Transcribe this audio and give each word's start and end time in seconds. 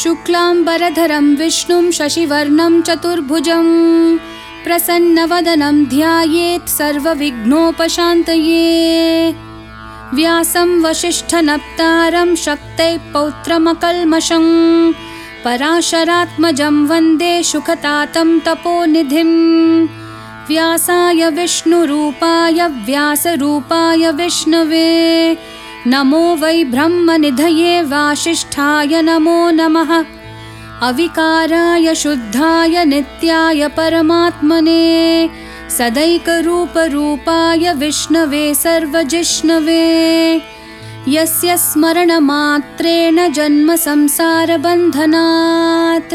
शुक्लाम्बरधरं 0.00 1.26
विष्णुं 1.36 1.90
शशिवर्णं 1.90 2.74
चतुर्भुजं 2.82 3.66
प्रसन्नवदनं 4.64 5.76
ध्यायेत् 5.84 6.68
सर्वविघ्नोपशान्तये। 6.68 8.56
व्यासं 10.14 10.70
वसिष्ठनप्तारं 10.82 12.34
शक्तैः 12.44 12.96
पौत्रमकल्मषं। 13.12 14.46
पराशरात्मजं 15.44 16.76
वन्दे 16.86 17.34
सुखतातं 17.42 18.38
तपोनिधिं 18.46 19.30
व्यासाय 20.48 21.22
विष्णुरूपाय 21.30 22.60
व्यासरूपाय 22.86 24.10
विष्णवे 24.10 24.90
नमो 25.86 26.36
वै 26.36 26.64
ब्रह्मनिधये 26.64 27.82
वासिष्ठाय 27.82 29.02
नमो 29.02 29.50
नमः। 29.50 30.04
अविकाराय 30.82 31.94
शुद्धाय 31.94 32.84
नित्याय 32.84 33.68
परमात्मने। 33.68 35.30
सदैकरूपरूपाय 35.70 37.72
विष्णवे 37.72 38.54
सर्वजिष्णवे। 38.54 40.40
यस्य 41.08 41.56
स्मरणमात्रेण 41.56 43.32
जन्मसंसारबन्धनात् 43.32 46.14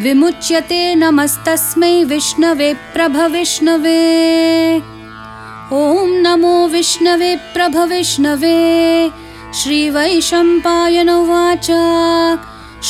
विमुच्यते 0.00 0.94
नमस्तस्मै 0.94 2.04
विष्णवे 2.04 2.74
प्रभविष्णवे 2.74 4.18
ॐ 5.72 6.12
नमो 6.24 6.66
विष्णवे 6.72 7.34
प्रभविष्णवे 7.54 8.50
श्रीवैशम्पायन 9.54 11.10
उवाच 11.10 11.66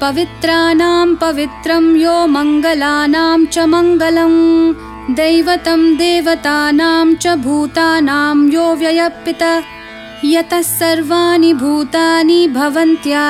पवित्राणां 0.00 1.14
पवित्रं 1.14 1.96
यो 1.96 2.26
मङ्गलानां 2.26 3.46
च 3.46 3.58
मङ्गलं। 3.58 4.34
दैवतं 5.14 5.96
देवतानां 5.96 7.14
च 7.14 7.26
भूतानां 7.28 8.52
यो 8.52 8.74
व्ययपित। 8.74 9.42
यतः 10.24 10.62
सर्वाणि 10.62 11.52
भूतानि 11.52 12.48
भवन्त्यादियुगागमे। 12.48 13.20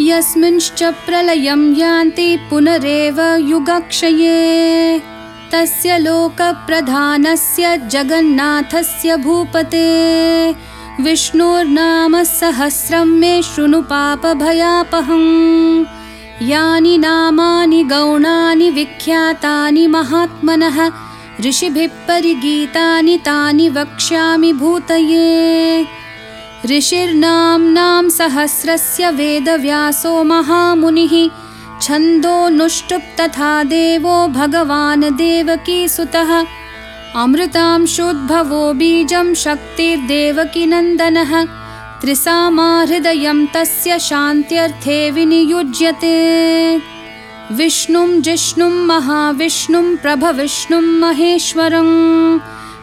यस्मिंश्च 0.00 0.82
प्रलयं 0.82 1.74
यान्ति 1.76 2.36
पुनरेव 2.50 3.20
युगक्षये। 3.36 4.98
तस्य 5.52 5.98
लोकप्रधानस्य 5.98 7.76
जगन्नाथस्य 7.76 9.16
भूपते 9.16 9.88
विष्णोर्नाम 11.00 12.14
सहस्रं 12.24 13.08
मे 13.18 13.42
शृणु 13.42 13.80
पापभयापहम् 13.90 15.84
यानि 16.48 16.96
नामानि 16.98 17.82
गौणानि 17.92 18.70
विख्यातानि 18.78 19.86
महात्मनः 19.94 20.78
ऋषिभिः 21.46 21.94
परिगीतानि 22.08 23.16
तानि 23.26 23.68
वक्ष्यामि 23.78 24.52
भूतये। 24.60 25.86
ऋषिर्नाम्नां 26.70 28.08
सहस्रस्य 28.18 29.10
वेदव्यासो 29.18 30.22
महामुनिः 30.30 31.14
छन्दोनुष्टुप् 31.82 33.14
तथा 33.20 33.52
देवो 33.74 34.16
भगवान् 34.38 35.10
देवकीसुतः 35.16 36.30
अमृतांशोद्भवो 37.16 38.72
बीजं 38.72 39.34
शक्तिर्देवकीनन्दनः। 39.34 41.46
त्रिसामाहृदयं 42.00 43.46
तस्य 43.46 43.98
शान्त्यर्थे 43.98 45.10
विनियुज्यते। 45.10 46.80
विष्णुं 47.52 48.22
जिष्णुं 48.22 48.70
महाविष्णुं 48.70 49.96
प्रभविष्णुं 49.96 50.80
महेश्वरम्। 50.80 52.38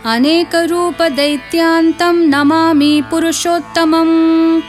अनेकरूपदैत्यान्तं 0.06 2.14
नमामि 2.14 3.04
पुरुषोत्तमम्। 3.12 4.62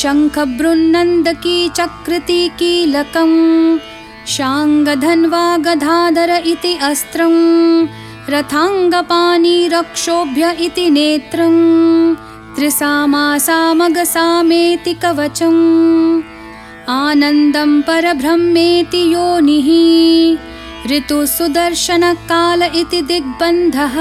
शङ्खबृन्नन्दकी 0.00 1.58
चकृति 1.76 2.42
कीलकम् 2.58 3.38
शाङ्गधन्वागधाधर 4.34 6.30
इति 6.52 6.72
अस्त्रं 6.88 7.34
रथाङ्गपाणि 8.32 9.56
रक्षोभ्य 9.72 10.44
इति 10.66 10.86
नेत्रम् 10.96 11.62
त्रिसामासामगसामेति 12.56 14.94
कवचम् 15.02 15.62
आनन्दं 16.96 17.72
परब्रह्मेति 17.88 19.02
योनिः 19.14 19.68
ऋतुसुदर्शनकाल 20.92 22.60
इति 22.80 23.00
दिग्बन्धः 23.10 23.96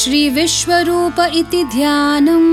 श्रीविश्वरूप 0.00 1.18
इति 1.40 1.62
ध्यानम् 1.76 2.50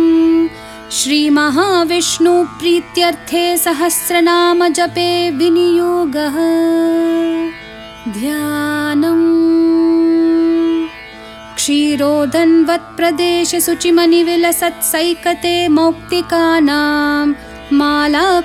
श्रीमहाविष्णुप्रीत्यर्थे 0.91 3.57
सहस्रनामजपे 3.57 5.29
विनियोगः। 5.29 6.35
ध्यानम्। 8.11 9.25
क्षीरोदन्वत्प्रदेशे 11.55 13.61
शुचिमनिविलसत्सैकते 13.61 15.67
मौक्तिकानां 15.67 17.33
माला 17.73 18.39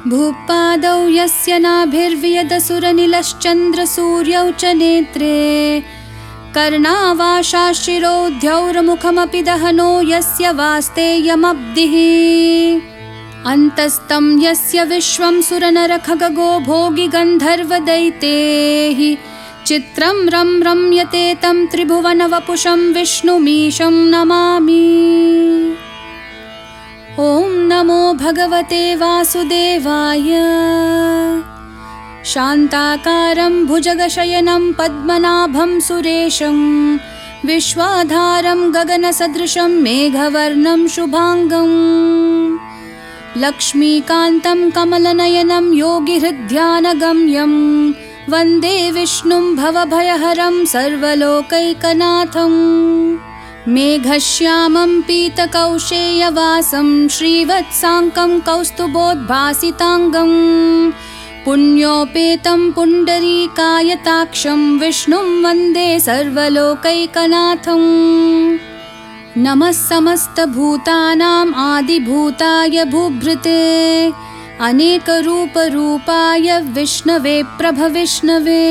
भूपादौ 0.09 0.99
यस्य 1.09 1.51
नाभिर्वियदसुरनिलश्चन्द्रसूर्यौ 1.59 4.45
च 4.51 4.63
नेत्रे। 4.81 5.39
कर्णावाशाशिरोध्यौर्मुखमपि 6.55 9.41
दहनो 9.49 9.89
यस्य 10.11 10.45
वास्तेयमब्धिः। 10.59 11.95
अन्तस्तं 13.51 14.25
यस्य 14.43 14.77
विश्वं 14.83 15.35
सुरनरखगो 15.41 16.49
भोगि 16.69 17.07
गन्धर्वदैतेः 17.07 18.99
चित्रं 19.69 20.27
रं 20.29 20.63
रम्यते 20.63 21.35
तं 21.35 21.57
त्रिभुवनवपुषं 21.65 22.79
विष्णुमीशं 22.93 23.93
नमामि। 24.09 24.85
ॐ 27.19 27.51
नमो 27.71 28.13
भगवते 28.13 28.95
वासुदेवाय। 28.95 30.29
शान्ताकारं 32.25 33.65
भुजगशयनं 33.65 34.73
पद्मनाभं 34.73 35.79
सुरेशं 35.79 36.57
विश्वाधारं 37.45 38.73
गगनसदृशं 38.73 39.69
मेघवर्णं 39.69 40.87
शुभाङ्गम् 40.87 41.77
लक्ष्मीकान्तं 43.37 44.69
कमलनयनं 44.69 45.73
योगिहृद्ध्यानगम्यं 45.73 47.53
वन्दे 48.31 48.91
विष्णुं 48.91 49.55
भवभयहरं 49.55 50.65
सर्वलोकैकनाथम्। 50.65 52.57
मेघश्यामं 53.73 54.91
पीतकौशेयवासं 55.01 56.87
श्रीवत्साङ्कं 57.07 58.31
कौस्तुभोद्भासिताङ्गं 58.39 60.33
पुण्योपेतं 61.45 62.61
पुण्डरीकायताक्षं 62.71 64.61
विष्णुं 64.79 65.27
वन्दे 65.43 65.99
सर्वलोकैकनाथम्। 65.99 67.87
नमः 69.37 69.71
समस्तभूतानाम् 69.71 71.53
आदिभूताय 71.55 72.85
भूभृते 72.85 73.61
अनेकरूपरूपाय 74.67 76.47
विष्णवे 76.75 77.35
प्रभविष्णवे। 77.59 78.65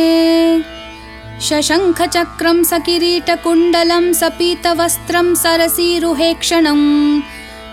शशङ्खचक्रं 1.46 2.58
सकिरीटकुण्डलं 2.70 4.04
सपीतवस्त्रं 4.20 5.28
सरसीरुहेक्षणं 5.42 6.80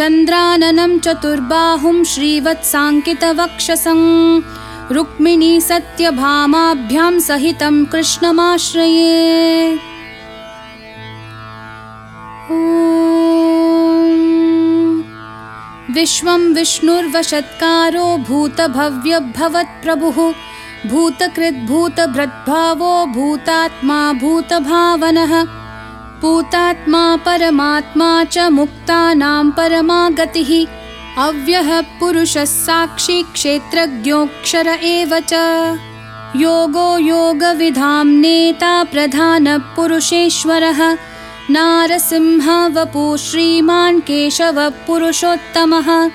चन्द्राननं 0.00 0.92
चतुर्बाहुं 1.04 1.98
श्रीवत्साङ्कितवक्षसं 2.10 3.98
रुक्मिणी 4.96 5.50
सत्यभामाभ्यां 5.60 7.14
सहितं 7.26 7.74
कृष्णमाश्रये। 7.92 9.18
विश्वं 15.94 16.42
विष्णुर्वशत्कारो 16.54 18.06
भूतभव्यभवत्प्रभुः 18.28 20.18
भूतकृद्भूतभृद्भावो 20.90 22.94
भूतात्मा 23.16 24.00
भूतभावनः 24.22 25.32
भूतात्मा 26.20 27.16
परमात्मा 27.16 28.24
च 28.24 28.38
मुक्तानां 28.38 29.50
परमागतिः। 29.50 30.66
अव्यः 31.24 31.80
पुरुषः 31.80 32.44
साक्षी 32.44 33.22
क्षेत्रज्ञोऽक्षर 33.22 34.66
एव 34.66 35.20
च। 35.20 35.32
योगो 36.36 36.98
योगविधां 36.98 38.06
नेता 38.06 38.84
प्रधानपुरुषेश्वरः 38.84 40.98
नारसिंहवपु 41.50 43.16
श्रीमान् 43.16 44.00
केशवः 44.00 44.68
पुरुषोत्तमः। 44.68 46.10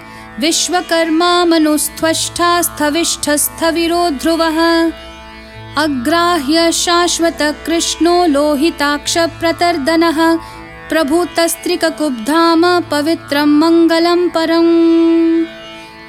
विश्वकर्मा 0.40 1.44
मनुस्त्वष्टास्थविष्ठस्थविरो 1.44 4.10
ध्रुवः 4.10 4.58
अग्राह्य 5.78 6.72
शाश्वतकृष्णो 6.72 8.26
लोहिताक्षप्रतर्दनः 8.26 10.36
प्रभुतस्त्रिककुब्धाम 10.88 12.80
पवित्रं 12.80 13.48
मङ्गलं 13.60 14.28
परम्। 14.28 15.46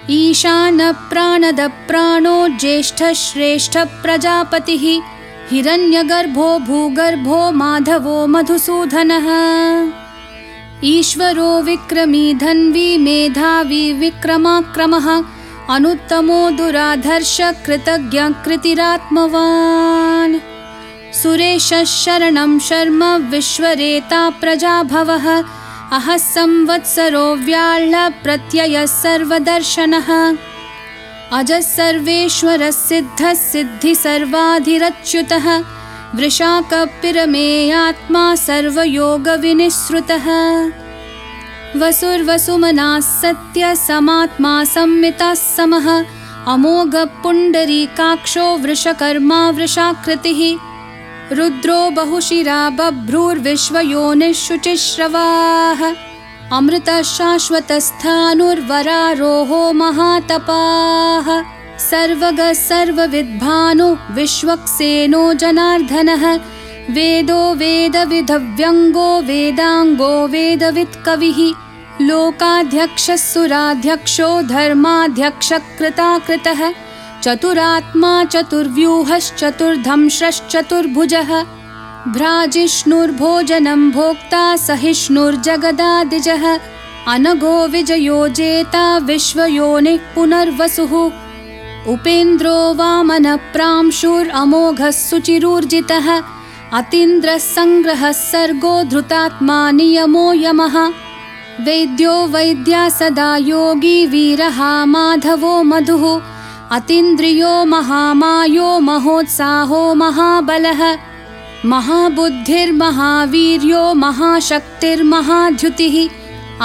ईशानप्राणदप्राणो 0.10 2.48
ज्येष्ठश्रेष्ठप्रजापतिः 2.48 4.84
हिरण्यगर्भो 5.52 6.60
भूगर्भो 6.68 7.52
माधवो 7.52 8.28
मधुसूदनः। 8.34 9.28
ईश्वरो 10.84 11.62
विक्रमी 11.62 12.34
धन्वी 12.34 12.98
मेधावी 12.98 13.94
विक्रमाक्रमः 13.94 15.08
अनुत्तमो 15.70 16.50
दुराधर्ष 16.50 17.42
कृतज्ञकृतिरात्मवान्। 17.66 20.40
सुरेशः 21.14 21.84
शरणं 21.84 22.60
शर्म 22.60 23.04
विश्वरेता 23.04 24.30
प्रजाभवः। 24.30 25.44
अहः 25.98 26.18
संवत्सरो 26.18 27.36
व्याळ्प्रत्ययः 27.36 28.86
सर्वदर्शनः। 28.86 30.38
अजः 31.40 31.62
सर्वेश्वरः 31.62 32.72
सिद्धः 32.72 33.34
सिद्धिसर्वाधिरच्युतः 33.34 35.64
वृषाकपिरमेयात्मा 36.16 38.36
सर्वयोगविनिःसृतः 38.36 40.26
वसुर्वसुमनाः 41.82 43.00
सत्यसमात्मा 43.00 44.54
संमिताः 44.74 45.34
समः। 45.34 45.88
अमोघपुण्डरीकाक्षो 46.54 48.46
वृषकर्मा 48.64 49.42
वृषाकृतिः। 49.58 50.42
रुद्रो 51.38 51.82
बहुशिरा 51.98 52.62
बभ्रूर्विश्वयोनिः 52.80 54.34
शुचिश्रवाः 54.44 55.82
अमृतः 56.58 57.00
शाश्वतस्थाणुर्वरारोहो 57.16 59.62
महातपाः। 59.82 61.28
सर्वगः 61.90 62.52
सर्वविद्भानु 62.70 63.88
विश्वक्सेनो 64.16 65.24
जनार्दनः 65.42 66.24
वेदो 66.92 67.42
वेदविधव्यङ्गो 67.60 69.10
वेदाङ्गो 69.28 70.08
वेदवित्कविः 70.32 71.38
लोकाध्यक्षः 72.08 73.22
सुराध्यक्षो 73.24 74.28
धर्माध्यक्षकृताकृतः 74.50 76.62
चतुरात्मा 77.24 78.12
चतुर्व्यूहश्चतुर्धंश्रश्चतुर्भुजः 78.34 81.32
भ्राजिष्णुर्भोजनं 82.16 83.82
भोक्ता 83.96 84.44
सहिष्णुर्जगदादिजः 84.68 86.44
अनघो 87.14 87.56
विजयो 87.74 88.20
जेता 88.38 88.86
विश्वयोनिः 89.08 90.02
पुनर्वसुः। 90.16 90.94
उपेन्द्रो 91.94 92.58
वामनप्रांशुरमोघः 92.80 94.94
सुचिरूर्जितः 95.08 96.08
अतीन्द्रः 96.78 97.38
सङ्ग्रहः 97.38 98.12
सर्गो 98.12 98.84
धृतात्मा 98.84 99.72
नियमो 99.72 100.34
यमः। 100.34 100.94
वैद्यो 101.66 102.28
वैद्या 102.28 102.90
सदा 102.90 103.38
योगी 103.38 104.06
वीरः 104.06 104.86
माधवो 104.86 105.64
मधुः। 105.64 106.22
अतीन्द्रियो 106.78 107.66
महामायो 107.66 108.80
महोत्साहो 108.80 109.94
महाबलः। 109.94 110.98
महाबुद्धिर्महावीर्यो 111.66 113.94
महाशक्तिर्महाद्युतिः। 113.94 116.10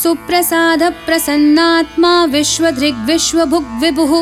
सुप्रसादप्रसन्नात्मा 0.00 2.12
विश्वधृग्विश्वभुग्विभुः 2.34 4.12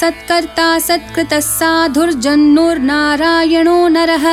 सत्कर्ता 0.00 0.68
सत्कृतः 0.88 1.40
साधुर्जन्नुर्नारायणो 1.40 3.78
नरः। 3.96 4.24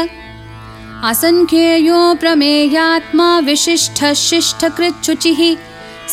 असङ्ख्येयो 1.09 1.99
प्रमेयात्मा 2.21 3.29
विशिष्टः 3.49 4.11
शिष्टकृच्छुचिः। 4.27 5.41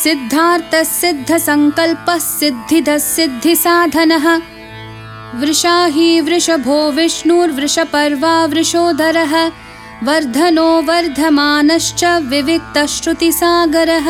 सिद्धार्थः 0.03 0.85
सिद्धसङ्कल्पः 1.01 2.19
सिद्धिदः 2.19 2.99
सिद्धिसाधनः 3.15 4.27
वृषाही 5.35 6.21
वृषभो 6.27 6.79
विष्णुर्वृषपर्वा 6.97 8.35
वृषोदरः 8.53 9.35
वर्धनो 10.07 10.71
वर्धमानश्च 10.89 12.03
विविक्तश्रुतिसागरः। 12.31 14.09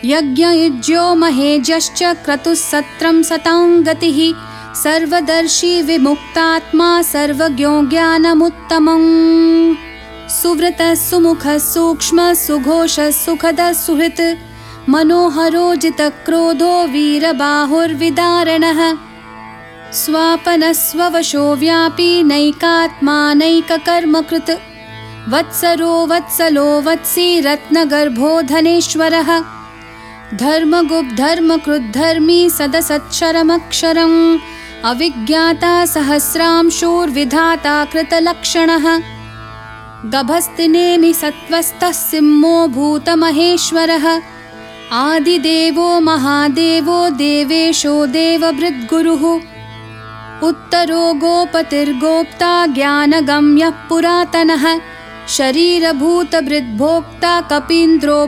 यज्ञयुज्यो 0.04 1.14
महेजश्च 1.14 2.02
क्रतुः 2.02 2.54
सत्रं 2.54 3.22
सताङ्गतिः 3.22 4.43
सर्वदर्शी 4.82 5.72
विमुक्तात्मा 5.88 6.88
सर्वज्ञो 7.10 7.72
ज्ञानमुत्तमम्। 7.90 9.04
सुव्रतः 10.38 10.92
सुमुखः 11.08 11.56
सूक्ष्म 11.72 12.18
सुघोषः 12.44 13.10
सुखदः 13.24 13.70
सुहृत्। 13.84 14.24
मनोहरोजितक्रोधो 14.92 16.74
वीरबाहुर्विदारणः 16.92 18.80
स्वापनस्ववशो 20.00 21.44
व्यापी 21.62 22.10
नैकात्मानैककर्मकृत् 22.30 24.52
वत्सरो 25.32 25.94
वत्सलो 26.10 26.68
वत्सी 26.86 27.28
रत्नगर्भो 27.46 28.30
धनेश्वरः 28.52 29.30
धर्मगुप्धर्मकृद्धर्मी 30.42 32.40
सदसच्छरमक्षरम् 32.50 34.18
अविज्ञाता 34.84 35.86
सहस्रांशूर्विधाता 35.86 37.84
कृतलक्षणः। 37.84 39.02
गभस्तिनेमि 40.10 41.14
सत्त्वस्थः 41.14 41.90
सिंहो 41.90 42.66
भूतमहेश्वरः। 42.66 44.22
आदिदेवो 44.92 46.00
महादेवो 46.00 47.10
देवेशो 47.10 48.06
देवभृद्गुरुः। 48.06 49.40
उत्तरो 50.48 51.14
गोपतिर्गोप्ता 51.14 52.66
ज्ञानगम्यः 52.66 53.70
पुरातनः। 53.70 54.80
शरीरभूतभृद्भोक्ता 55.28 57.40
कपीन्द्रो 57.40 58.26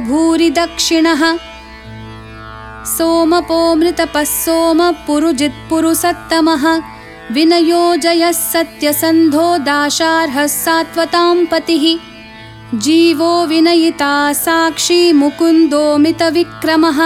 सोमपोमृतपः 2.94 4.26
सोमपुरुजित्पुरुसत्तमः 4.44 6.64
विनयोजयः 7.34 8.32
सत्यसन्धो 8.32 9.46
दाशार्हः 9.68 10.46
सात्वतां 10.64 11.36
पतिः 11.52 11.84
जीवो 12.84 13.32
विनयिता 13.50 14.14
साक्षी 14.44 15.00
मुकुन्दोमितविक्रमः। 15.20 16.98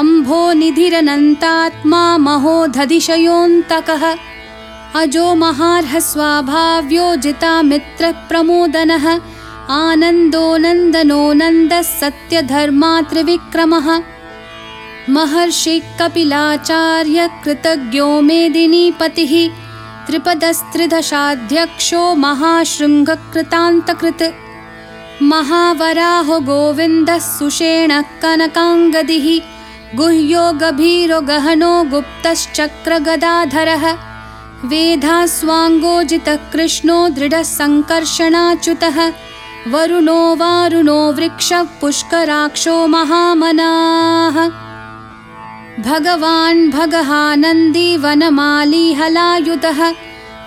अम्भोनिधिरनन्तात्मा 0.00 2.02
महोदधिशयोऽन्तकः 2.26 4.04
अजो 5.00 5.26
महार्हस्वाभाव्योजिता 5.42 7.52
मित्रप्रमोदनः 7.70 9.06
आनन्दो 9.82 10.46
नन्दनो 10.64 11.22
नन्दः 11.42 11.86
सत्यधर्मात्रिविक्रमः। 12.00 13.86
महर्षि 13.88 14.11
कपिलाचार्य 15.98 17.28
कृतज्ञो 17.44 18.08
मेदिनीपतिः 18.20 19.32
त्रिपदस्त्रिदशाध्यक्षो 20.06 22.02
महाशृङ्गकृतान्तकृत्। 22.14 24.24
महावराहो 25.30 26.38
गोविन्दः 26.50 27.18
सुषेणः 27.18 28.02
कनकाङ्गदिः। 28.22 29.26
गुह्यो 29.98 30.44
गभीरो 30.62 31.20
गहनो 31.30 31.72
गुप्तश्चक्रगदाधरः। 31.92 33.84
वेधास्वाङ्गोजितः 34.70 36.50
कृष्णो 36.52 36.98
दृढः 37.18 37.42
सङ्कर्षणाच्युतः 37.58 38.98
वरुणो 39.72 40.20
वारुणो 40.36 41.00
वृक्षः 41.18 41.62
पुष्कराक्षो 41.80 42.76
महामनाः 42.94 44.36
भगवान् 45.80 46.70
भगहानन्दी 46.70 47.96
वनमाली 47.96 48.92
हलायुधः 48.92 49.94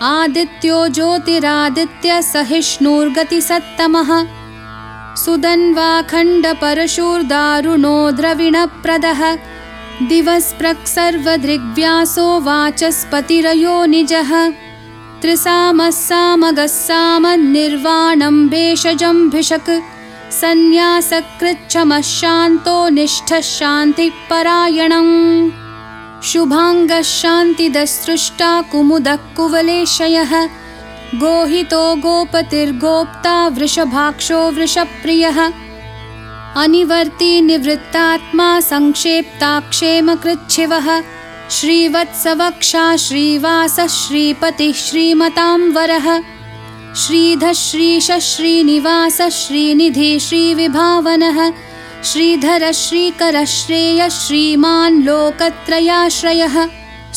आदित्यो 0.01 0.87
ज्योतिरादित्य 0.87 2.21
सहिष्णुर्गतिसत्तमः। 2.21 4.25
सुदन्वाखण्डपरशुर्दारुणो 5.23 8.11
द्रविणप्रदः 8.11 9.35
दिवस्प्रक्सर्वदृग्व्यासो 10.09 12.41
वाचस्पतिरयो 12.41 13.85
निजः। 13.85 14.51
त्रिसामः 15.21 15.89
सामगः 15.89 16.67
सामन्निर्वाणं 16.67 18.47
भेषजम्भिषक् 18.47 19.94
सन्न्यासकृच्छमः 20.41 22.01
शान्तो 22.01 22.89
निष्ठः 22.89 23.41
शान्तिपरायणम् 23.41 25.51
शुभाङ्गः 26.23 27.01
शान्तिदसृष्टा 27.01 28.61
कुमुदः 28.61 29.17
कुवलेशयः। 29.37 30.49
गोहितो 31.15 31.95
गोपतिर्गोप्ता 31.95 33.47
वृषभाक्षो 33.47 34.51
वृषप्रियः। 34.51 35.51
अनिवर्ती 36.63 37.41
निवृत्तात्मा 37.41 38.59
संक्षेप्ताक्षेमकृच्छिवः। 38.59 41.03
श्रीवत्सवक्षा 41.51 42.95
श्रीवासः 42.95 43.87
श्रीपतिः 43.87 44.73
श्रीमतां 44.73 45.73
वरः 45.73 46.34
श्रीधः 47.03 47.51
श्रीशः 47.51 48.19
श्रीनिवासः 48.25 49.29
श्रीनिधि 49.37 50.11
श्रीविभावनः 50.25 51.39
श्रीधरः 52.09 52.71
श्रीकरः 52.81 53.47
श्रेयः 53.53 54.11
श्रीमान् 54.17 54.99
लोकत्रयाश्रयः 55.05 56.55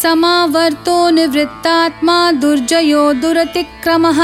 समावर्तो 0.00 0.98
निवृत्तात्मा 1.16 2.18
दुर्जयो 2.42 3.04
दुरतिक्रमः। 3.22 4.18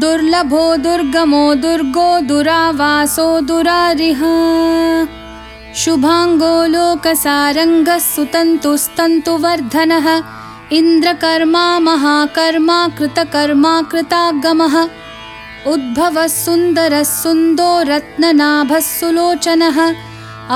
दुर्लभो 0.00 0.64
दुर्गमो 0.86 1.44
दुर्गो 1.64 2.08
दुरावासो 2.28 3.28
दुरारिह। 3.50 4.22
शुभाङ्गो 5.82 6.54
लोकसारङ्गः 6.74 8.00
सुतन्तुस्तन्तुवर्धनः 8.14 10.06
इन्द्रकर्मा 10.76 11.78
महाकर्मा 11.80 12.88
कृतकर्मा 12.88 13.80
कृतागमः। 13.82 14.74
उद्भवः 15.72 16.26
सुन्दरः 16.26 17.02
सुन्दो 17.02 17.82
रत्ननाभः 17.82 18.78
सुलोचनः। 18.78 19.78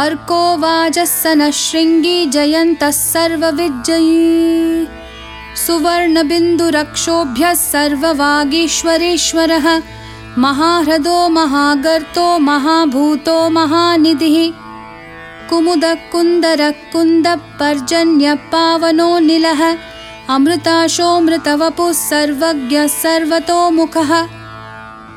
अर्को 0.02 0.42
वाजः 0.58 1.50
शृङ्गी 1.50 2.26
जयन्तः 2.26 2.90
सर्वविजयी 2.90 4.86
सुवर्णबिन्दुरक्षोभ्यः 5.66 7.54
सर्ववागीश्वरेश्वरः। 7.54 9.66
महाह्रदो 10.38 11.28
महागर्तो 11.28 12.38
महाभूतो 12.48 13.38
महानिधिः। 13.50 14.52
कुमुदः 15.48 15.94
कुन्दरः 16.12 16.70
कुन्दः 16.92 17.34
पर्जन्यः 17.60 18.34
पावनो 18.52 19.18
निलः 19.18 19.62
अमृताशोऽमृतवपुः 20.30 21.92
सर्वज्ञः 21.92 22.86
सर्वतोमुखः। 22.86 24.28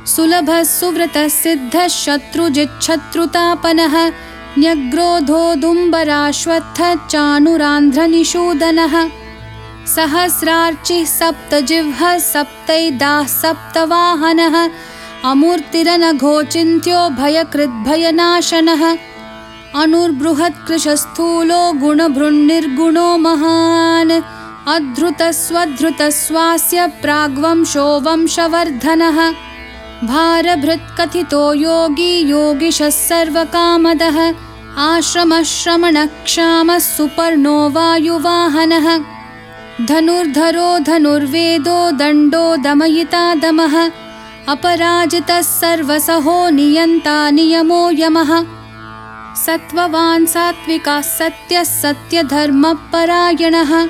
सुलभः 0.05 0.63
सुव्रतः 0.63 1.27
सिद्धः 1.27 1.87
शत्रुजिच्छत्रुतापनः। 1.87 4.11
न्यग्रोधोदुम्बराश्वत्थः 4.59 7.07
चानुरान्ध्रनिषूदनः। 7.07 9.09
सहस्रार्चिः 9.95 11.05
सप्तजिह्वः 11.05 12.17
सप्तैदाः 12.17 13.27
सप्तवाहनः। 13.27 14.69
अमूर्तिरनघोचिन्त्यो 15.25 17.09
भयकृद्भयनाशनः। 17.09 18.97
अनुर्बृहत्कृशस्थूलो 19.81 21.73
गुणभृन्निर्गुणो 21.73 23.17
महान् 23.17 24.21
अधृतस्वधृतस्वास्य 24.67 26.87
प्राग्वंशो 27.01 27.99
वंशवर्धनः। 27.99 29.31
भारभृत्कथितो 30.03 31.53
योगी 31.53 32.29
योगिशः 32.29 32.89
सर्वकामदः। 32.89 34.33
आश्रमश्रमणक्षामः 34.77 36.79
सुपर्णो 36.79 37.69
वायुवाहनः। 37.69 39.03
धनुर्धरो 39.85 40.79
धनुर्वेदो 40.79 41.91
दण्डो 41.91 42.55
दमयिता 42.55 43.35
दमः 43.35 43.91
अपराजितः 44.47 45.41
सर्वसहो 45.41 46.49
नियन्ता 46.49 47.29
नियमो 47.29 47.91
यमः। 47.91 48.45
सत्त्ववान् 49.45 50.25
सात्विकाः 50.25 51.01
सत्यः 51.01 51.63
सत्यधर्मपरायणः 51.63 53.87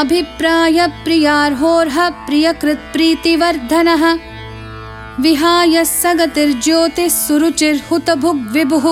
अभिप्रायप्रियार्होर्ह 0.00 1.96
प्रियकृत्प्रीतिवर्धनः 2.26 4.02
विहाय 5.24 5.76
सगतिर्ज्योतिः 5.90 7.14
सुरुचिर्हुतभुग्विभुः 7.14 8.86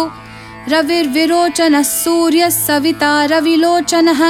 रविर्विरोचनः 0.73 1.85
सूर्यः 1.89 2.55
सविता 2.57 3.13
रविलोचनः 3.33 4.23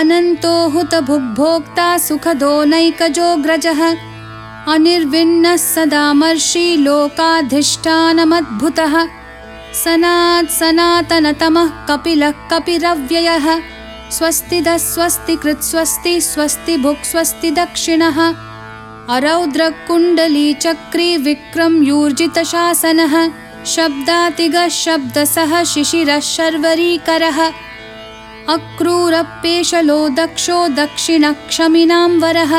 अनन्तो 0.00 0.54
हुतभुग्भोक्ता 0.76 1.88
सुखदो 2.06 2.54
नैकजोऽग्रजः 2.72 3.82
अनिर्विन्नः 4.74 5.56
सदामर्षि 5.66 6.66
लोकाधिष्ठानमद्भुतः। 6.86 8.94
सनात् 9.84 10.54
सनातनतमः 10.58 11.68
कपिलः 11.88 12.34
कपिरव्ययः 12.50 13.46
स्वस्ति 14.14 14.58
कृत्स्वस्ति 15.42 16.14
स्वस्ति 16.20 16.76
भुक् 16.76 17.04
स्वस्ति 17.04 17.50
दक्षिणः। 17.50 18.18
अरौद्रकुण्डलीचक्री 19.14 21.16
विक्रम्यूर्जितशासनः 21.24 23.14
शब्दातिगः 23.66 24.68
शब्दसः 24.68 25.62
शिशिरः 25.64 26.20
शर्वरीकरः। 26.34 27.38
अक्रूरपेशलो 28.54 30.00
दक्षो 30.18 30.58
दक्षिणक्षमिनां 30.80 32.10
वरः 32.22 32.52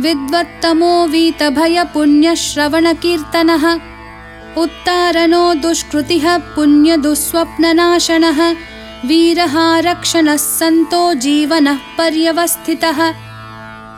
विद्वत्तमो 0.00 0.94
वीतभयपुण्यश्रवणकीर्तनः। 1.06 3.64
उत्तारणो 4.62 5.44
दुष्कृतिः 5.62 6.26
पुण्यदुःस्वप्ननाशनः 6.54 8.40
वीरः 9.08 9.54
रक्षणः 9.88 10.36
सन्तो 10.36 11.14
जीवनः 11.14 11.78
पर्यवस्थितः। 11.98 12.98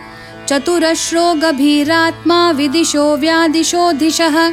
चतुरश्रो 0.48 1.34
गभीरात्मा 1.34 2.50
विदिशो 2.50 3.16
व्यादिशोऽधिशः 3.16 4.52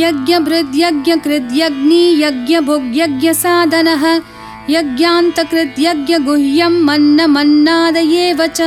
यज्ञभृद्यज्ञकृद्यग्नि 0.03 2.03
यज्ञभुग्यज्ञसाधनः 2.23 4.05
यज्ञान्तकृद्यज्ञगुह्यं 4.73 6.75
मन्नमन्नादयेव 6.87 8.39
च। 8.57 8.59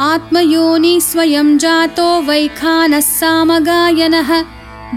आत्मयोनि 0.00 0.94
स्वयं 1.08 1.48
जातो 1.64 2.08
वैखानः 2.28 3.04
सामगायनः 3.08 4.30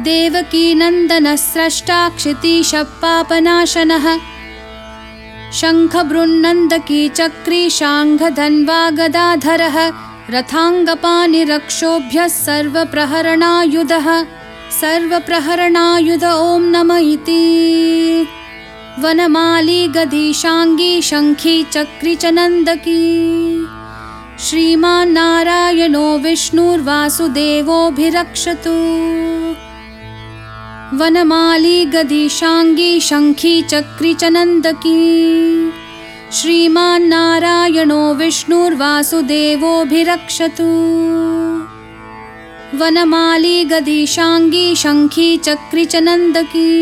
देवकीनन्दनस्रष्टा 0.08 2.00
क्षितीशपापनाशनः 2.17 4.06
शङ्खबृन्नन्दकी 5.60 7.02
चक्री 7.19 7.62
शाङ्घधन्वा 7.80 8.80
गदाधरः 9.00 9.78
रथाङ्गपानिरक्षोभ्यः 10.36 12.28
सर्वप्रहरणायुधः। 12.45 14.08
सर्वप्रहरणायुध 14.82 16.24
ॐ 16.24 16.26
नम 16.74 16.89
इति 17.13 17.43
वनमाली 19.04 19.80
गदीशाङ्गी 19.96 20.92
शङ्खी 21.08 21.56
चक्री 21.76 22.12
च 22.16 22.30
नन्दकी 22.36 23.02
श्रीमान्नारायणो 24.46 26.04
विष्णुर्वासुदेवोऽभिरक्षतु। 26.26 28.76
वनमाली 31.02 31.80
गदीशाङ्गी 31.96 32.94
शङ्खी 33.10 33.54
चक्री 33.74 34.14
च 34.14 34.32
नन्दकी 34.38 35.04
श्रीमान्नारायणो 36.40 38.02
विष्णुर्वासुदेवोऽभिरक्षतु। 38.24 40.72
वनमाली 42.80 43.58
गदीशाङ्गी 43.76 44.66
शङ्खी 44.86 45.30
चक्री 45.50 45.86
च 45.86 45.94
नन्दकी 46.10 46.74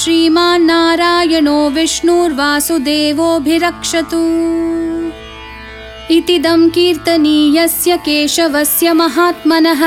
श्रीमान्नारायणो 0.00 1.58
विष्णुर्वासुदेवोऽभिरक्षतु। 1.70 4.20
इतिदं 6.14 6.68
कीर्तनीयस्य 6.74 7.96
केशवस्य 7.96 8.92
महात्मनः 8.92 9.82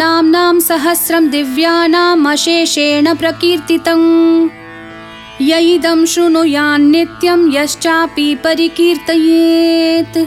नाम्नां 0.00 0.60
सहस्रं 0.60 1.24
दिव्यानामशेषेण 1.30 3.14
प्रकीर्तितम् 3.14 4.48
य 5.40 5.58
इदं 5.74 6.04
शृणुयान्नित्यं 6.12 7.40
यश्चापि 7.54 8.34
परिकीर्तयेत्। 8.44 10.18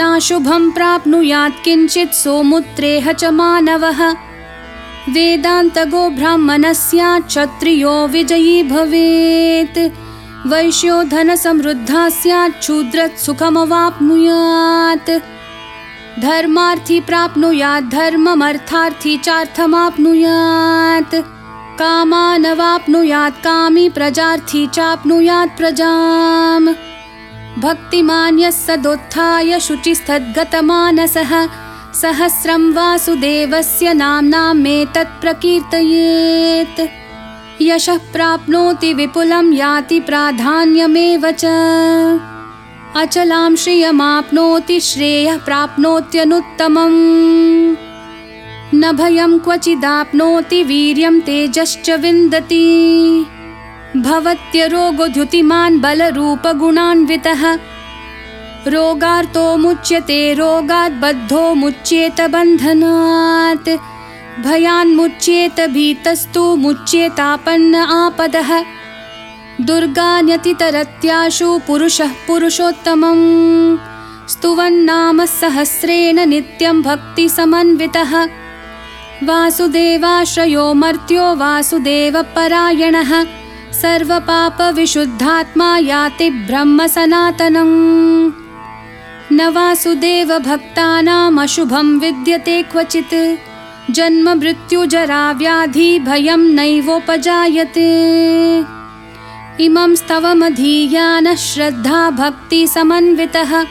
नाशुभं 0.00 0.70
प्राप्नुयात् 0.70 1.62
किञ्चित् 1.64 2.14
सोमुत्रेह 2.14 3.12
च 3.12 3.24
मानवः 3.38 4.00
वेदान्तगो 5.08 6.08
ब्राह्मणः 6.10 6.72
स्यात् 6.72 7.26
क्षत्रियो 7.26 8.06
विजयी 8.06 8.62
भवेत्। 8.62 9.78
वैश्यो 10.46 11.02
धनसमृद्धा 11.02 12.08
स्यात् 12.08 12.62
शूद्रत् 12.62 13.18
सुखमवाप्नुयात् 13.18 15.10
धर्मार्थी 16.22 17.00
प्राप्नुयात् 17.00 17.90
धर्ममर्थार्थी 17.90 19.16
चार्थमाप्नुयात्। 19.16 21.14
कामानवाप्नुयात् 21.80 23.42
कामी 23.44 23.88
प्रजार्थी 23.88 24.66
चाप्नुयात् 24.66 25.56
प्रजाम्। 25.56 26.68
भक्तिमान्यः 27.58 28.50
सदोत्थाय 28.50 29.60
शुचिस्तद्गतमानसः 29.60 31.32
सहस्रं 31.94 32.72
वासुदेवस्य 32.72 33.94
नाम्नामेतत् 33.94 35.20
प्रकीर्तयेत्। 35.20 36.80
यशः 37.62 37.96
प्राप्नोति 37.96 38.94
विपुलं 38.94 39.52
याति 39.52 40.00
प्राधान्यमेव 40.00 41.30
च। 41.30 41.44
अचलां 42.96 43.56
श्रियमाप्नोति 43.56 44.80
श्रेयः 44.80 45.36
प्राप्नोत्यनुत्तमम्। 45.36 46.94
न 48.74 48.92
भयं 48.92 49.38
क्वचिदाप्नोति 49.38 50.62
वीर्यं 50.62 51.20
तेजश्च 51.20 51.90
विन्दति। 51.90 53.26
भवत्यरोगोद्युतिमान् 53.96 55.80
बलरूपगुणान्वितः 55.80 57.58
रोगार्तो 58.66 59.56
मुच्यते 59.56 60.34
रोगात् 60.34 60.92
बद्धो 60.92 61.54
मुच्येत 61.54 62.20
बन्धनात्। 62.20 63.68
भयान्मुच्येत 64.42 65.60
भीतस्तु 65.60 66.56
मुच्येतापन्न 66.56 67.74
आपदः। 67.74 68.64
दुर्गान्यतितरत्याशु 69.60 71.60
पुरुषः 71.66 72.10
पुरुषोत्तमम्। 72.26 73.78
स्तुवन्नाम 74.28 75.24
सहस्रेण 75.24 76.26
नित्यं 76.26 76.82
भक्तिसमन्वितः। 76.82 78.28
वासुदेवाश्रयो 79.24 80.74
मर्त्यो 80.74 81.36
वासुदेवपरायणः। 81.36 83.26
सर्वपापविशुद्धात्मा 83.72 85.78
याति 85.78 86.30
ब्रह्मसनातनम् 86.30 88.39
न 89.32 89.48
वासुदेवभक्तानामशुभं 89.48 91.98
विद्यते 91.98 92.62
क्वचित्। 92.62 93.38
जन्ममृत्युजराव्याधि 93.90 95.98
भयं 95.98 96.54
नैवोपजायते। 96.54 97.90
इमं 99.64 99.94
स्तवमधीयानः 99.94 101.34
श्रद्धा 101.34 102.10
भक्तिसमन्वितः 102.10 103.64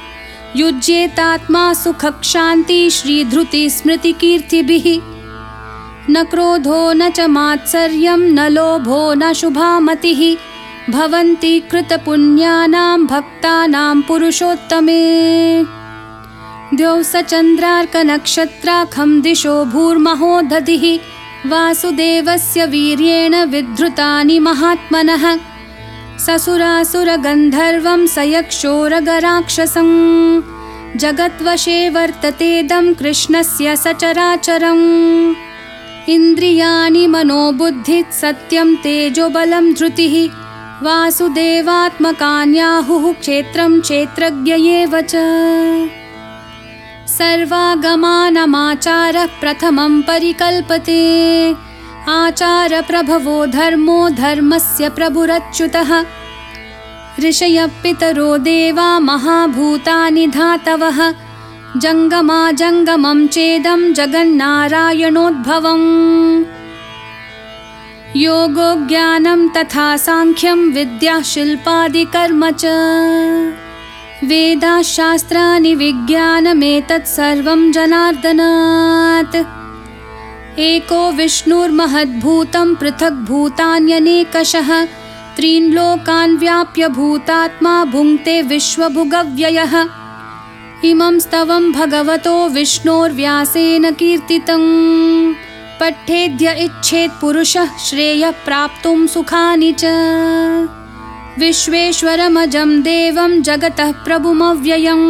युज्येतात्मा 0.56 1.74
सुखक्षान्ति 1.74 2.90
श्रीधृतिस्मृतिकीर्तिभिः 2.90 5.02
न 6.10 6.24
क्रोधो 6.24 6.94
न 6.94 7.10
च 7.10 7.20
मात्सर्यं 7.36 8.18
न 8.18 8.48
लोभो 8.48 9.14
न 9.14 9.34
शुभामतिः 9.34 10.49
भवन्ति 10.92 11.64
कृतपुण्यानां 11.72 13.06
भक्तानां 13.06 14.02
पुरुषोत्तमे। 14.02 15.64
द्यौ 16.74 17.04
स 17.04 17.16
चन्द्रार्कनक्षत्राखं 17.16 19.22
दिशो 19.22 19.66
भूर्महो 19.66 20.42
दधिः 20.42 21.00
वासुदेवस्य 21.50 22.66
वीर्येण 22.66 23.46
विधृतानि 23.46 24.40
महात्मनः। 24.40 25.38
ससुरासुरगन्धर्वं 26.26 28.08
स 28.08 28.18
यक्षोरगराक्षसं 28.18 29.88
जगद्वशे 30.98 31.90
वर्ततेदं 31.90 32.94
कृष्णस्य 32.94 33.76
सचराचरम्। 33.76 35.36
इन्द्रियाणि 36.10 37.08
मनोबुद्धिः 37.08 38.12
सत्यं 38.12 38.76
तेजोबलं 38.76 39.74
धृतिः 39.74 40.49
वासुदेवात्मकान्याहुः 40.84 43.14
क्षेत्रं 43.14 43.82
क्षेत्रज्ञ 43.82 44.52
एव 44.52 45.02
च 45.02 45.16
सर्वागमानमाचारः 47.08 49.26
प्रथमं 49.42 50.02
परिकल्पते। 50.02 51.56
आचारप्रभवो 52.10 53.46
धर्मो 53.46 54.10
धर्मस्य 54.10 54.90
प्रभुरच्युतः। 54.90 56.06
ऋषयः 57.26 57.68
पितरो 57.84 58.38
देवा 58.38 59.00
महाभूतानि 59.00 60.28
धातवः। 60.28 61.14
जङ्गमाजङ्गमं 61.78 63.28
चेदं 63.28 63.94
जगन्नारायणोद्भवम् 63.94 66.59
योगो 68.16 68.88
ज्ञानं 68.88 69.50
तथा 69.50 69.98
साङ्ख्यं 69.98 70.74
विद्या 70.74 71.22
शिल्पादिकर्म 71.22 72.52
च। 72.52 72.66
वेदाशास्त्राणि 74.24 75.76
विज्ञानमेतत् 75.76 77.08
सर्वं 77.08 77.72
जनार्दनात्। 77.72 79.36
एको 80.60 81.12
विष्णुर्महद्भूतं 81.12 82.76
पृथग्भूतान्यनेकशः 82.76 84.86
त्रीन् 85.36 85.74
लोकान् 85.74 86.38
व्याप्य 86.38 86.88
भूतात्मा 86.88 87.86
भुङ्क्ते 87.86 88.42
विश्वभुगव्ययः। 88.42 89.88
इमं 90.84 91.20
स्तवं 91.20 91.72
भगवतो 91.72 92.50
विष्णोर्व्यासेन 92.50 93.92
कीर्तितं 93.92 94.60
पठ्येद्य 95.80 96.52
इच्छेत् 96.64 97.20
पुरुषः 97.22 97.78
श्रेयः 97.78 98.32
प्राप्तुं 98.46 99.08
सुखानि 99.08 99.72
च। 99.80 99.84
विश्वेश्वरमजं 101.40 102.82
देवं 102.84 103.42
जगतः 103.42 103.92
प्रभुमव्ययम् 104.06 105.08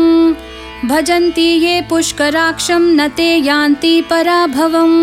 भजन्ति 0.90 1.48
ये 1.66 1.82
पुष्कराक्षं 1.90 2.84
न 2.98 3.08
ते 3.18 3.30
यान्ति 3.36 4.02
पराभवम् 4.10 5.00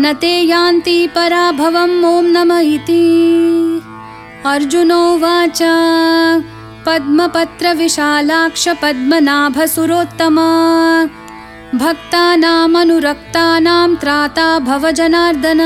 न 0.00 0.12
ते 0.20 0.34
यान्ति 0.40 1.06
पराभवम् 1.14 2.04
ॐ 2.04 2.26
नम 2.36 2.52
इति। 2.58 3.02
अर्जुनोवाच 4.46 5.60
पद्मपत्रविशालाक्ष 6.86 8.68
पद्मनाभसुरोत्तमा 8.82 10.48
भक्तानामनुरक्तानां 11.74 13.96
त्राता 13.96 14.58
भवजनार्दन 14.58 15.60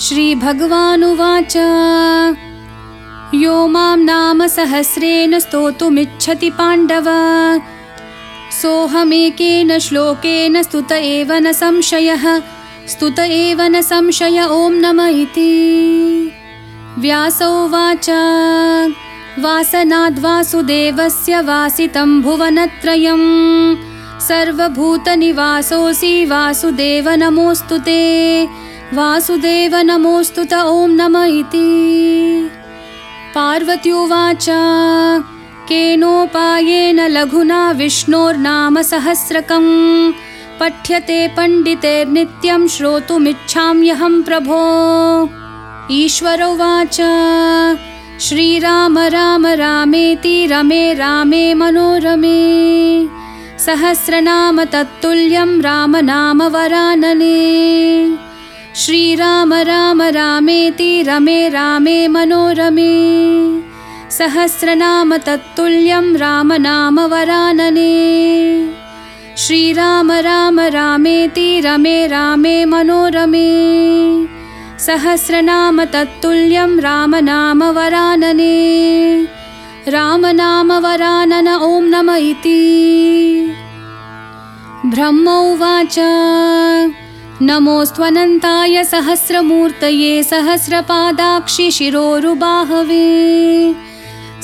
श्रीभगवानुवाच। 0.00 1.56
यो 3.34 3.66
मां 3.66 3.98
नाम 3.98 4.46
सहस्रेण 4.46 5.38
स्तोतुमिच्छति 5.38 6.50
पाण्डव। 6.50 7.04
सोऽहमेकेन 8.62 9.78
श्लोकेन 9.78 10.62
स्तुत 10.62 10.92
एव 10.92 11.34
न 11.34 11.52
संशयः। 11.52 12.40
स्तुत 12.88 13.18
एव 13.18 13.62
न 13.62 13.82
संशय 13.82 14.48
ॐ 14.48 14.80
नम 14.80 15.00
इति। 15.00 16.32
व्यासोवाच 16.98 18.10
वासनाद्वासुदेवस्य 19.38 21.40
वासितं 21.40 22.22
भुवनत्रयम्। 22.22 23.76
सर्वभूतनिवासोऽसि 24.20 26.24
वासुदेव 26.24 27.10
नमोऽस्तु 27.10 27.78
ते। 27.78 28.44
वासुदेव 28.94 29.76
नमोऽस्तु 29.76 30.44
त 30.44 30.54
ॐ 30.54 30.90
नम 30.90 31.24
इति। 31.24 32.50
पार्वत्युवाच 33.34 34.46
केनोपायेन 35.68 37.06
लघुना 37.06 37.70
विष्णोर्नाम 37.70 38.82
सहस्रकम्। 38.82 40.12
पठ्यते 40.60 41.28
पण्डितेर्नित्यं 41.28 42.68
श्रोतुमिच्छाम्यहं 42.68 44.22
प्रभो। 44.22 44.60
ईश्वर 45.90 46.42
उवाच 46.42 47.00
श्रीराम 48.20 48.98
राम 48.98 49.46
रामेति 49.46 50.46
रमे 50.46 50.94
रामे 50.94 51.54
मनोरमे। 51.54 53.08
सहस्रनाम 53.58 54.64
तत्तुल्यं 54.64 55.60
राम 55.60 55.96
नाम 55.96 56.42
वरानने। 56.42 58.16
श्रीराम 58.76 59.54
राम 59.54 60.02
रामेति 60.02 61.02
रमे 61.02 61.48
रामे 61.48 62.08
मनोरमे। 62.08 62.92
सहस्रनाम 64.10 65.16
तत्तुल्यं 65.16 66.16
राम 66.16 66.52
नाम 66.52 67.00
वरानने। 67.00 67.92
श्रीराम 69.36 70.12
राम 70.12 70.60
रामेति 70.60 71.60
रमे 71.60 72.06
रामे 72.06 72.64
मनोरमे 72.64 73.54
सहस्रनाम 74.86 75.84
तत्तुल्यं 75.84 76.80
राम 76.80 77.16
नाम 77.16 77.64
वरानने 77.64 79.26
राम 79.88 80.26
नाम 80.26 80.72
वरानन 80.72 81.48
ॐ 81.48 81.84
नम 81.84 82.10
इति। 82.10 83.54
ब्रह्म 84.86 85.28
उवाच। 85.28 85.98
नमोऽस्त्वनन्ताय 87.42 88.84
सहस्रमूर्तये 88.84 90.22
सहस्रपादाक्षि 90.22 91.70
शिरोरुबाहवे। 91.70 93.74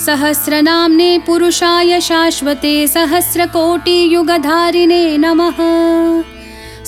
सहस्रनाम्ने 0.07 1.19
पुरुषाय 1.19 2.01
शाश्वते 2.01 2.89
सहस्रकोटियुगधारिणे 2.89 5.19
नमः 5.19 5.57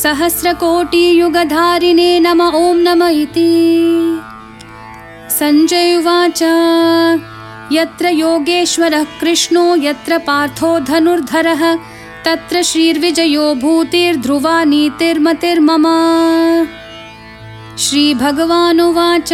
सहस्रकोटियुगधारिणे 0.03 2.21
नम 2.21 2.43
ॐ 2.43 2.77
नम 2.77 3.09
इति। 3.09 4.21
सञ्जय 5.31 5.97
उवाच। 5.97 6.43
यत्र 7.73 8.09
योगेश्वरः 8.09 9.05
कृष्णो 9.21 9.77
यत्र 9.77 10.19
पार्थो 10.19 10.81
धनुर्धरः 10.81 11.77
तत्र 12.25 12.63
श्रीर्विजयो 12.63 13.55
भूतिर्ध्रुवा 13.55 14.65
नीतिर्मतिर्मम। 14.65 15.87
श्रीभगवानुवाच। 17.79 19.33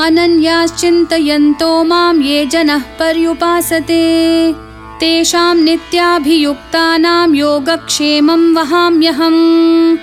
अनन्याश्चिन्तयन्तो 0.00 1.84
मां 1.84 2.22
ये 2.22 2.46
जनः 2.46 2.82
पर्युपासते 2.98 4.69
तेषां 5.00 5.56
नित्याभियुक्तानां 5.56 7.34
योगक्षेमं 7.34 8.54
वहाम्यहम्। 8.54 9.96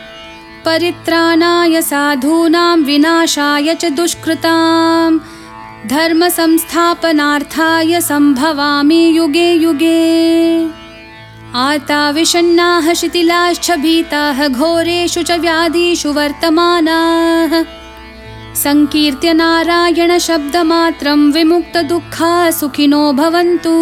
परित्राणाय 0.65 1.81
साधूनां 1.81 2.79
विनाशाय 2.79 3.75
च 3.75 3.85
दुष्कृताम्। 3.85 5.19
धर्मसंस्थापनार्थाय 5.87 8.01
सम्भवामि 8.01 9.17
युगे 9.17 9.53
युगे। 9.53 10.67
आताविषण्णाः 11.55 12.93
शिथिलाश्च 12.93 13.71
भीताः 13.71 14.47
घोरेषु 14.47 15.23
च 15.23 15.31
व्याधिषु 15.31 16.13
वर्तमानाः। 16.13 17.63
सङ्कीर्त्य 18.55 19.33
नारायणशब्दमात्रं 19.33 21.31
विमुक्तदुःखाः 21.31 22.51
सुखिनो 22.51 23.13
भवन्तु 23.13 23.77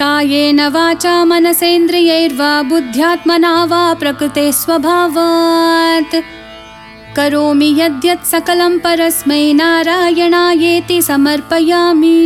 कायेन 0.00 0.60
वाचा 0.74 1.14
मनसेन्द्रियैर्वा 1.24 2.50
बुद्ध्यात्मना 2.68 3.52
वा 3.70 3.82
प्रकृते 4.00 4.44
स्वभावात्। 4.52 6.14
करोमि 7.16 7.68
यद्यत् 7.78 8.26
सकलं 8.26 8.78
परस्मै 8.84 9.44
नारायणायेति 9.52 10.98
समर्पयामि 11.02 12.16